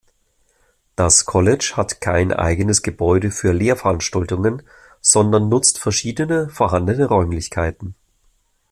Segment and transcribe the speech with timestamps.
[0.95, 4.63] Das College hat kein eigenes Gebäude für Lehrveranstaltungen,
[4.99, 7.93] sondern nutzt verschiedene vorhandene Räumlichkeiten.